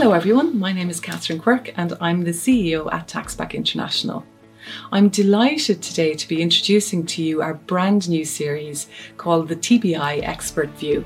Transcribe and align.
Hello, 0.00 0.14
everyone. 0.14 0.58
My 0.58 0.72
name 0.72 0.88
is 0.88 0.98
Catherine 0.98 1.38
Quirk, 1.38 1.74
and 1.76 1.92
I'm 2.00 2.24
the 2.24 2.30
CEO 2.30 2.90
at 2.90 3.06
Taxback 3.06 3.52
International. 3.52 4.24
I'm 4.90 5.10
delighted 5.10 5.82
today 5.82 6.14
to 6.14 6.26
be 6.26 6.40
introducing 6.40 7.04
to 7.04 7.22
you 7.22 7.42
our 7.42 7.52
brand 7.52 8.08
new 8.08 8.24
series 8.24 8.88
called 9.18 9.48
the 9.48 9.56
TBI 9.56 10.26
Expert 10.26 10.70
View. 10.70 11.04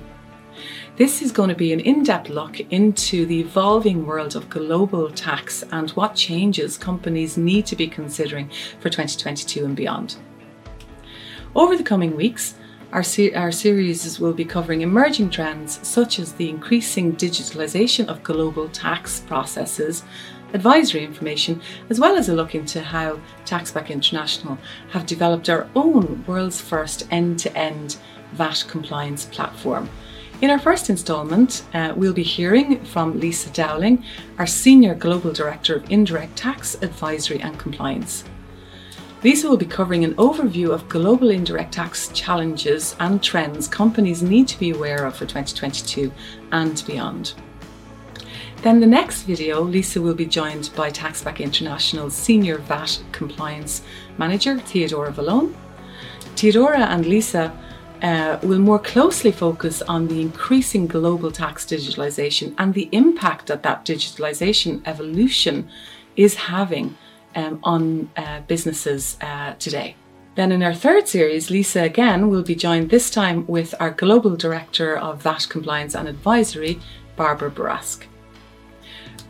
This 0.94 1.22
is 1.22 1.32
going 1.32 1.48
to 1.48 1.56
be 1.56 1.72
an 1.72 1.80
in 1.80 2.04
depth 2.04 2.28
look 2.28 2.60
into 2.72 3.26
the 3.26 3.40
evolving 3.40 4.06
world 4.06 4.36
of 4.36 4.48
global 4.48 5.10
tax 5.10 5.64
and 5.72 5.90
what 5.90 6.14
changes 6.14 6.78
companies 6.78 7.36
need 7.36 7.66
to 7.66 7.74
be 7.74 7.88
considering 7.88 8.48
for 8.78 8.90
2022 8.90 9.64
and 9.64 9.74
beyond. 9.74 10.18
Over 11.56 11.76
the 11.76 11.82
coming 11.82 12.14
weeks, 12.14 12.54
our, 12.94 13.02
se- 13.02 13.34
our 13.34 13.50
series 13.50 14.20
will 14.20 14.32
be 14.32 14.44
covering 14.44 14.80
emerging 14.80 15.28
trends 15.28 15.80
such 15.86 16.20
as 16.20 16.32
the 16.32 16.48
increasing 16.48 17.14
digitalisation 17.16 18.06
of 18.06 18.22
global 18.22 18.68
tax 18.68 19.20
processes, 19.20 20.04
advisory 20.54 21.04
information, 21.04 21.60
as 21.90 21.98
well 21.98 22.16
as 22.16 22.28
a 22.28 22.34
look 22.34 22.54
into 22.54 22.80
how 22.80 23.20
Taxback 23.44 23.90
International 23.90 24.56
have 24.90 25.06
developed 25.06 25.50
our 25.50 25.68
own 25.74 26.24
world's 26.28 26.60
first 26.60 27.08
end 27.10 27.40
to 27.40 27.54
end 27.58 27.96
VAT 28.34 28.64
compliance 28.68 29.24
platform. 29.24 29.90
In 30.40 30.50
our 30.50 30.58
first 30.60 30.88
instalment, 30.88 31.64
uh, 31.74 31.94
we'll 31.96 32.12
be 32.12 32.22
hearing 32.22 32.84
from 32.84 33.18
Lisa 33.18 33.50
Dowling, 33.50 34.04
our 34.38 34.46
Senior 34.46 34.94
Global 34.94 35.32
Director 35.32 35.74
of 35.74 35.90
Indirect 35.90 36.36
Tax 36.36 36.76
Advisory 36.80 37.40
and 37.40 37.58
Compliance. 37.58 38.24
Lisa 39.24 39.48
will 39.48 39.56
be 39.56 39.64
covering 39.64 40.04
an 40.04 40.12
overview 40.16 40.68
of 40.68 40.86
global 40.86 41.30
indirect 41.30 41.72
tax 41.72 42.08
challenges 42.08 42.94
and 43.00 43.22
trends 43.22 43.66
companies 43.66 44.22
need 44.22 44.46
to 44.46 44.58
be 44.58 44.68
aware 44.68 45.06
of 45.06 45.14
for 45.14 45.24
2022 45.24 46.12
and 46.52 46.84
beyond. 46.86 47.32
Then 48.60 48.80
the 48.80 48.86
next 48.86 49.22
video, 49.22 49.62
Lisa 49.62 50.02
will 50.02 50.14
be 50.14 50.26
joined 50.26 50.68
by 50.76 50.90
Taxback 50.90 51.38
International's 51.38 52.12
Senior 52.12 52.58
VAT 52.58 53.02
Compliance 53.12 53.80
Manager, 54.18 54.58
Theodora 54.58 55.10
Vallone. 55.10 55.54
Theodora 56.36 56.80
and 56.80 57.06
Lisa 57.06 57.50
uh, 58.02 58.38
will 58.42 58.58
more 58.58 58.78
closely 58.78 59.32
focus 59.32 59.80
on 59.80 60.06
the 60.06 60.20
increasing 60.20 60.86
global 60.86 61.30
tax 61.30 61.64
digitalisation 61.64 62.54
and 62.58 62.74
the 62.74 62.90
impact 62.92 63.46
that 63.46 63.62
that 63.62 63.86
digitalisation 63.86 64.82
evolution 64.84 65.66
is 66.14 66.34
having 66.34 66.94
um, 67.34 67.60
on 67.62 68.10
uh, 68.16 68.40
businesses 68.46 69.16
uh, 69.20 69.54
today. 69.54 69.96
Then, 70.34 70.50
in 70.50 70.62
our 70.62 70.74
third 70.74 71.06
series, 71.06 71.50
Lisa 71.50 71.82
again 71.82 72.28
will 72.28 72.42
be 72.42 72.56
joined 72.56 72.90
this 72.90 73.08
time 73.08 73.46
with 73.46 73.72
our 73.78 73.90
Global 73.90 74.34
Director 74.34 74.96
of 74.96 75.22
VAT 75.22 75.46
Compliance 75.48 75.94
and 75.94 76.08
Advisory, 76.08 76.80
Barbara 77.14 77.50
Barask. 77.50 78.04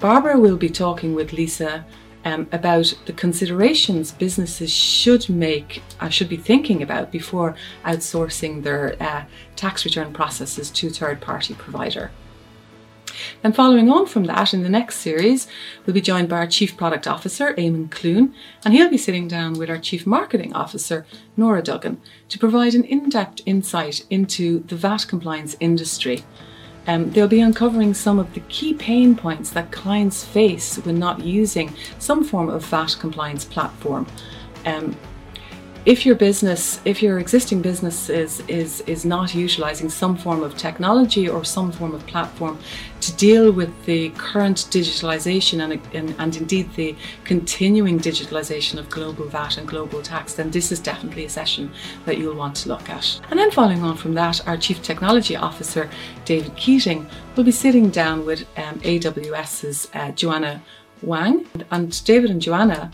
Barbara 0.01 0.39
will 0.39 0.57
be 0.57 0.71
talking 0.71 1.15
with 1.15 1.33
Lisa 1.33 1.85
um, 2.25 2.49
about 2.53 2.95
the 3.05 3.13
considerations 3.13 4.13
businesses 4.13 4.73
should 4.73 5.29
make, 5.29 5.83
uh, 6.01 6.09
should 6.09 6.29
be 6.29 6.39
thinking 6.39 6.83
about 6.83 7.13
before 7.13 7.55
outsourcing 7.85 8.63
their 8.63 8.97
uh, 9.01 9.25
tax 9.57 9.85
return 9.85 10.13
processes 10.13 10.71
to 10.71 10.89
third 10.89 11.21
party 11.21 11.55
provider. 11.55 12.11
And 13.45 13.55
following 13.55 13.91
on 13.91 14.07
from 14.07 14.25
that, 14.25 14.55
in 14.55 14.63
the 14.63 14.71
next 14.71 14.97
series, 14.97 15.47
we'll 15.85 15.93
be 15.93 16.01
joined 16.01 16.31
by 16.31 16.37
our 16.37 16.47
Chief 16.47 16.79
Product 16.79 17.07
Officer, 17.07 17.53
Eamon 17.53 17.91
Clune, 17.91 18.35
and 18.65 18.73
he'll 18.73 18.89
be 18.89 18.97
sitting 18.97 19.29
down 19.29 19.53
with 19.59 19.69
our 19.69 19.77
Chief 19.77 20.07
Marketing 20.07 20.55
Officer, 20.55 21.05
Nora 21.37 21.61
Duggan, 21.61 22.01
to 22.31 22.39
provide 22.39 22.75
an 22.75 22.85
in 22.85 23.11
depth 23.11 23.43
insight 23.45 24.07
into 24.09 24.61
the 24.61 24.77
VAT 24.77 25.05
compliance 25.09 25.59
industry. 25.61 26.25
Um, 26.87 27.11
they'll 27.11 27.29
be 27.29 27.43
uncovering 27.43 27.93
some 27.93 28.19
of 28.19 28.33
the 28.33 28.41
key 28.41 28.73
pain 28.73 29.15
points 29.15 29.51
that 29.51 29.71
clients 29.71 30.25
face 30.25 30.77
when 30.79 30.99
not 30.99 31.23
using 31.23 31.75
some 31.99 32.25
form 32.25 32.49
of 32.49 32.65
VAT 32.65 32.97
compliance 32.99 33.45
platform. 33.45 34.07
Um, 34.65 34.97
if 35.87 36.07
your 36.07 36.15
business, 36.15 36.81
if 36.87 37.03
your 37.03 37.19
existing 37.19 37.61
business 37.61 38.09
is, 38.09 38.41
is, 38.49 38.81
is 38.83 39.05
not 39.05 39.35
utilizing 39.35 39.91
some 39.91 40.17
form 40.17 40.43
of 40.43 40.57
technology 40.57 41.29
or 41.29 41.45
some 41.45 41.71
form 41.71 41.95
of 41.95 42.07
platform 42.07 42.59
to 43.03 43.15
deal 43.17 43.53
with 43.53 43.85
the 43.85 44.09
current 44.11 44.57
digitalization 44.71 45.63
and, 45.63 45.81
and, 45.95 46.15
and 46.19 46.37
indeed 46.37 46.73
the 46.75 46.97
continuing 47.25 48.01
digitalization 48.01 48.79
of 48.79 48.89
global 48.89 49.27
VAT 49.27 49.59
and 49.59 49.69
global 49.69 50.01
tax, 50.01 50.33
then 50.33 50.51
this 50.51 50.73
is 50.73 50.81
definitely 50.81 51.27
a 51.27 51.29
session 51.29 51.71
that 52.07 52.17
you'll 52.17 52.35
want 52.35 52.57
to 52.57 52.71
look 52.71 52.89
at. 52.89 53.21
And 53.29 53.39
then 53.39 53.51
following 53.51 53.83
on 53.83 53.99
from 53.99 54.15
that, 54.15 54.47
our 54.49 54.57
Chief 54.57 54.83
Technology 54.83 55.37
Officer, 55.37 55.91
David 56.25 56.57
Keating, 56.57 57.07
will 57.37 57.45
be 57.45 57.53
sitting 57.53 57.91
down 57.91 58.25
with 58.25 58.47
um, 58.57 58.81
AWS's 58.81 59.91
uh, 59.93 60.13
Joanna 60.13 60.63
Wang. 61.03 61.47
And 61.71 62.05
David 62.05 62.31
and 62.31 62.41
Joanna 62.41 62.91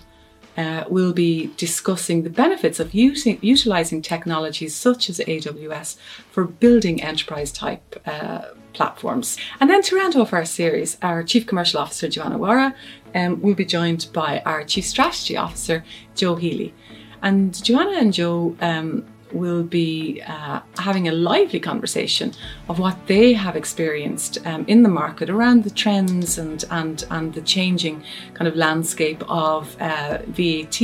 uh, 0.57 0.85
we'll 0.89 1.13
be 1.13 1.51
discussing 1.57 2.23
the 2.23 2.31
benefits 2.31 2.81
of 2.81 2.93
using, 2.93 3.39
utilizing 3.41 4.03
technologies 4.03 4.75
such 4.75 5.09
as 5.09 5.19
AWS 5.21 5.97
for 6.31 6.45
building 6.45 7.03
enterprise 7.03 7.53
type 7.53 8.01
uh, 8.07 8.43
platforms. 8.73 9.37
And 9.61 9.71
then 9.71 9.83
to 9.83 9.97
round 9.97 10.17
off 10.17 10.33
our 10.33 10.45
series, 10.45 10.97
our 11.03 11.23
Chief 11.23 11.47
Commercial 11.47 11.81
Officer, 11.81 12.09
Joanna 12.09 12.39
Wara, 12.39 12.75
um, 13.15 13.41
will 13.41 13.55
be 13.55 13.65
joined 13.65 14.09
by 14.13 14.43
our 14.45 14.65
Chief 14.65 14.85
Strategy 14.85 15.37
Officer, 15.37 15.85
Joe 16.15 16.37
Healy. 16.37 16.75
And 17.23 17.63
Joanna 17.63 17.99
and 17.99 18.13
Joe 18.13 18.57
um, 18.61 19.05
will 19.33 19.63
be 19.63 20.23
uh, 20.27 20.61
having 20.79 21.09
a 21.09 21.13
lively 21.13 21.61
conversation 21.61 22.33
of 22.69 22.79
what 22.79 22.97
they 23.07 23.33
have 23.33 23.57
experienced 23.57 24.45
um, 24.47 24.65
in 24.69 24.83
the 24.83 24.89
market 24.89 25.31
around 25.31 25.65
the 25.65 25.71
trends 25.71 26.39
and, 26.39 26.65
and, 26.71 27.05
and 27.11 27.35
the 27.35 27.43
changing 27.43 28.03
kind 28.35 28.49
of 28.49 28.57
landscape 28.57 29.23
of 29.29 29.77
uh, 29.81 30.19
VAT 30.27 30.81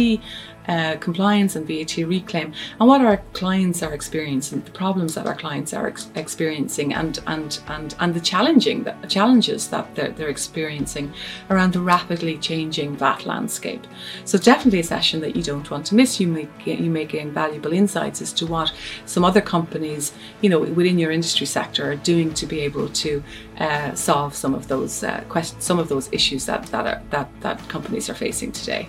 uh, 0.68 0.96
compliance 0.96 1.56
and 1.56 1.66
VAT 1.66 1.96
reclaim, 1.98 2.52
and 2.78 2.88
what 2.88 3.00
our 3.00 3.18
clients 3.32 3.82
are 3.82 3.92
experiencing, 3.92 4.60
the 4.62 4.70
problems 4.70 5.14
that 5.14 5.26
our 5.26 5.34
clients 5.34 5.72
are 5.72 5.86
ex- 5.86 6.10
experiencing, 6.14 6.94
and 6.94 7.20
and 7.26 7.60
and 7.68 7.94
and 8.00 8.14
the 8.14 8.20
challenging 8.20 8.86
challenges 9.08 9.68
that 9.68 9.94
they're, 9.94 10.10
they're 10.10 10.28
experiencing 10.28 11.12
around 11.50 11.72
the 11.72 11.80
rapidly 11.80 12.38
changing 12.38 12.96
VAT 12.96 13.26
landscape. 13.26 13.86
So 14.24 14.38
definitely 14.38 14.80
a 14.80 14.84
session 14.84 15.20
that 15.20 15.36
you 15.36 15.42
don't 15.42 15.70
want 15.70 15.86
to 15.86 15.94
miss. 15.94 16.20
You 16.20 16.28
may 16.28 16.48
you 16.64 16.90
may 16.90 17.04
gain 17.04 17.30
valuable 17.32 17.72
insights 17.72 18.20
as 18.22 18.32
to 18.34 18.46
what 18.46 18.72
some 19.04 19.24
other 19.24 19.40
companies, 19.40 20.12
you 20.40 20.50
know, 20.50 20.60
within 20.60 20.98
your 20.98 21.10
industry 21.10 21.46
sector 21.46 21.90
are 21.90 21.96
doing 21.96 22.34
to 22.34 22.46
be 22.46 22.60
able 22.60 22.88
to 22.88 23.22
uh, 23.58 23.94
solve 23.94 24.34
some 24.34 24.54
of 24.54 24.68
those 24.68 25.02
uh, 25.02 25.22
some 25.58 25.78
of 25.78 25.88
those 25.88 26.08
issues 26.12 26.46
that 26.46 26.66
that 26.66 26.86
are, 26.86 27.02
that 27.10 27.28
that 27.40 27.68
companies 27.68 28.10
are 28.10 28.14
facing 28.14 28.52
today. 28.52 28.88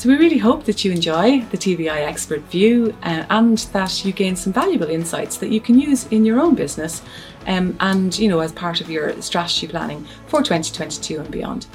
So 0.00 0.08
we 0.08 0.16
really 0.16 0.38
hope 0.38 0.64
that 0.64 0.82
you 0.82 0.92
enjoy 0.92 1.42
the 1.50 1.58
TBI 1.58 1.90
Expert 1.90 2.40
View 2.44 2.96
uh, 3.02 3.26
and 3.28 3.58
that 3.74 4.02
you 4.02 4.12
gain 4.12 4.34
some 4.34 4.50
valuable 4.50 4.88
insights 4.88 5.36
that 5.36 5.50
you 5.50 5.60
can 5.60 5.78
use 5.78 6.06
in 6.06 6.24
your 6.24 6.40
own 6.40 6.54
business 6.54 7.02
um, 7.46 7.76
and 7.80 8.18
you 8.18 8.26
know 8.26 8.40
as 8.40 8.50
part 8.50 8.80
of 8.80 8.88
your 8.88 9.20
strategy 9.20 9.68
planning 9.68 10.06
for 10.26 10.42
2022 10.42 11.20
and 11.20 11.30
beyond. 11.30 11.66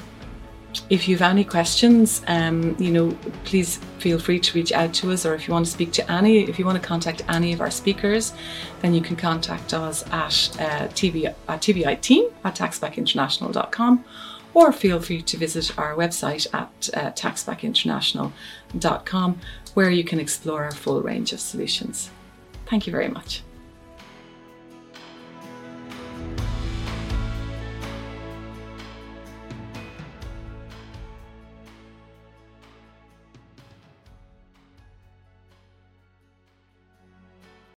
If 0.89 1.07
you 1.07 1.17
have 1.17 1.29
any 1.29 1.43
questions, 1.43 2.23
um, 2.25 2.75
you 2.79 2.91
know, 2.91 3.15
please 3.43 3.77
feel 3.99 4.17
free 4.17 4.39
to 4.39 4.57
reach 4.57 4.71
out 4.71 4.91
to 4.95 5.11
us, 5.11 5.23
or 5.23 5.35
if 5.35 5.47
you 5.47 5.53
want 5.53 5.67
to 5.67 5.71
speak 5.71 5.91
to 5.93 6.11
any, 6.11 6.45
if 6.45 6.57
you 6.57 6.65
want 6.65 6.81
to 6.81 6.87
contact 6.87 7.21
any 7.29 7.53
of 7.53 7.61
our 7.61 7.69
speakers, 7.69 8.33
then 8.81 8.95
you 8.95 9.01
can 9.01 9.15
contact 9.15 9.71
us 9.75 10.03
at 10.07 10.59
uh, 10.59 10.87
at 10.87 10.95
TBI 10.95 12.01
team 12.01 12.31
at 12.43 12.55
taxbackinternational.com 12.55 14.03
or 14.55 14.71
feel 14.71 14.99
free 14.99 15.21
to 15.21 15.37
visit 15.37 15.77
our 15.77 15.93
website 15.93 16.47
at 16.53 16.89
uh, 16.95 17.11
taxbackinternational.com 17.11 19.39
where 19.75 19.91
you 19.91 20.03
can 20.03 20.19
explore 20.19 20.63
our 20.63 20.71
full 20.71 21.03
range 21.03 21.31
of 21.33 21.39
solutions. 21.39 22.09
Thank 22.65 22.87
you 22.87 22.91
very 22.91 23.09
much. 23.09 23.43